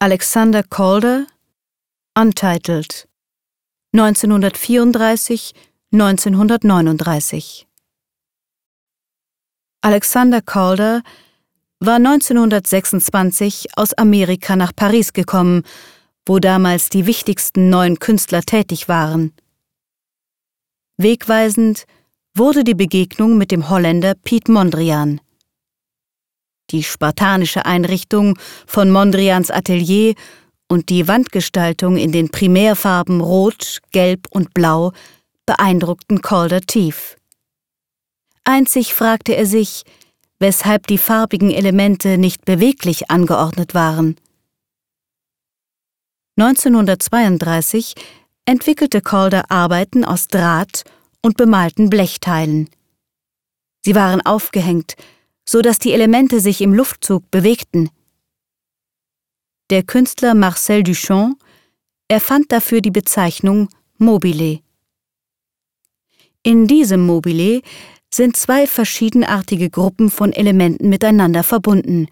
Alexander 0.00 0.62
Calder 0.62 1.26
Untitled. 2.16 3.06
1934 3.92 5.52
1939 5.92 7.66
Alexander 9.82 10.40
Calder 10.40 11.02
war 11.80 11.96
1926 11.96 13.66
aus 13.76 13.92
Amerika 13.92 14.56
nach 14.56 14.74
Paris 14.74 15.12
gekommen, 15.12 15.64
wo 16.28 16.38
damals 16.38 16.90
die 16.90 17.06
wichtigsten 17.06 17.70
neuen 17.70 17.98
Künstler 17.98 18.42
tätig 18.42 18.86
waren. 18.86 19.32
Wegweisend 20.98 21.86
wurde 22.34 22.64
die 22.64 22.74
Begegnung 22.74 23.38
mit 23.38 23.50
dem 23.50 23.70
Holländer 23.70 24.14
Piet 24.14 24.48
Mondrian. 24.48 25.20
Die 26.70 26.82
spartanische 26.82 27.64
Einrichtung 27.64 28.38
von 28.66 28.90
Mondrians 28.90 29.50
Atelier 29.50 30.14
und 30.68 30.90
die 30.90 31.08
Wandgestaltung 31.08 31.96
in 31.96 32.12
den 32.12 32.28
Primärfarben 32.28 33.22
Rot, 33.22 33.78
Gelb 33.90 34.26
und 34.30 34.52
Blau 34.52 34.92
beeindruckten 35.46 36.20
Calder 36.20 36.60
tief. 36.60 37.16
Einzig 38.44 38.92
fragte 38.92 39.34
er 39.34 39.46
sich, 39.46 39.84
weshalb 40.38 40.86
die 40.86 40.98
farbigen 40.98 41.50
Elemente 41.50 42.18
nicht 42.18 42.44
beweglich 42.44 43.10
angeordnet 43.10 43.74
waren. 43.74 44.16
1932 46.40 47.94
entwickelte 48.44 49.00
Calder 49.00 49.50
Arbeiten 49.50 50.04
aus 50.04 50.28
Draht 50.28 50.84
und 51.20 51.36
bemalten 51.36 51.90
Blechteilen. 51.90 52.70
Sie 53.84 53.96
waren 53.96 54.20
aufgehängt, 54.20 54.94
so 55.44 55.62
dass 55.62 55.80
die 55.80 55.92
Elemente 55.92 56.38
sich 56.38 56.60
im 56.60 56.72
Luftzug 56.72 57.28
bewegten. 57.32 57.90
Der 59.70 59.82
Künstler 59.82 60.34
Marcel 60.34 60.84
Duchamp 60.84 61.42
erfand 62.06 62.52
dafür 62.52 62.82
die 62.82 62.92
Bezeichnung 62.92 63.68
Mobile. 63.96 64.60
In 66.44 66.68
diesem 66.68 67.04
Mobile 67.04 67.62
sind 68.14 68.36
zwei 68.36 68.68
verschiedenartige 68.68 69.70
Gruppen 69.70 70.08
von 70.08 70.32
Elementen 70.32 70.88
miteinander 70.88 71.42
verbunden. 71.42 72.06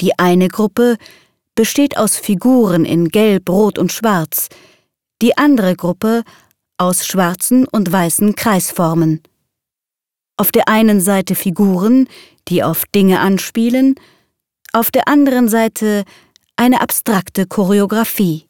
Die 0.00 0.18
eine 0.18 0.48
Gruppe 0.48 0.96
besteht 1.58 1.96
aus 1.96 2.16
Figuren 2.16 2.84
in 2.84 3.08
Gelb, 3.08 3.48
Rot 3.48 3.80
und 3.80 3.90
Schwarz, 3.90 4.48
die 5.20 5.36
andere 5.36 5.74
Gruppe 5.74 6.22
aus 6.76 7.04
schwarzen 7.04 7.66
und 7.66 7.90
weißen 7.90 8.36
Kreisformen. 8.36 9.24
Auf 10.36 10.52
der 10.52 10.68
einen 10.68 11.00
Seite 11.00 11.34
Figuren, 11.34 12.08
die 12.46 12.62
auf 12.62 12.84
Dinge 12.94 13.18
anspielen, 13.18 13.96
auf 14.72 14.92
der 14.92 15.08
anderen 15.08 15.48
Seite 15.48 16.04
eine 16.54 16.80
abstrakte 16.80 17.48
Choreografie. 17.48 18.46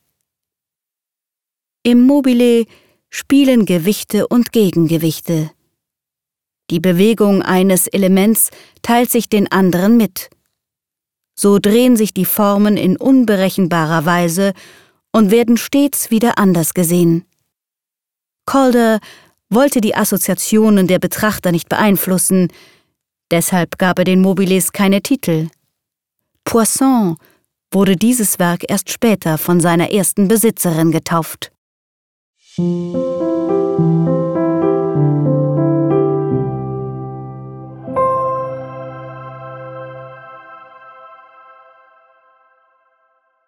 Im 1.84 2.06
Mobile 2.06 2.66
spielen 3.08 3.64
Gewichte 3.64 4.28
und 4.28 4.52
Gegengewichte. 4.52 5.50
Die 6.70 6.80
Bewegung 6.80 7.40
eines 7.40 7.86
Elements 7.86 8.50
teilt 8.82 9.10
sich 9.10 9.30
den 9.30 9.50
anderen 9.50 9.96
mit. 9.96 10.28
So 11.40 11.60
drehen 11.60 11.96
sich 11.96 12.12
die 12.12 12.24
Formen 12.24 12.76
in 12.76 12.96
unberechenbarer 12.96 14.04
Weise 14.04 14.54
und 15.12 15.30
werden 15.30 15.56
stets 15.56 16.10
wieder 16.10 16.36
anders 16.36 16.74
gesehen. 16.74 17.24
Calder 18.44 18.98
wollte 19.48 19.80
die 19.80 19.94
Assoziationen 19.94 20.88
der 20.88 20.98
Betrachter 20.98 21.52
nicht 21.52 21.68
beeinflussen, 21.68 22.48
deshalb 23.30 23.78
gab 23.78 24.00
er 24.00 24.04
den 24.04 24.20
Mobiles 24.20 24.72
keine 24.72 25.00
Titel. 25.00 25.48
Poisson 26.42 27.16
wurde 27.70 27.94
dieses 27.94 28.40
Werk 28.40 28.64
erst 28.68 28.90
später 28.90 29.38
von 29.38 29.60
seiner 29.60 29.92
ersten 29.92 30.26
Besitzerin 30.26 30.90
getauft. 30.90 31.52